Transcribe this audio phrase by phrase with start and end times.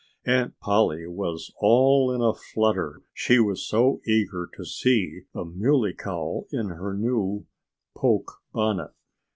[0.25, 5.93] Aunt Polly was all in a flutter, she was so eager to see the Muley
[5.93, 7.45] Cow in her new
[7.95, 8.93] poke bonnet.